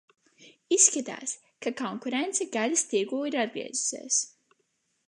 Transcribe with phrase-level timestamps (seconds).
[0.77, 1.33] Izskatās,
[1.67, 4.23] ka konkurence gaļas tirgū ir atgriezusies!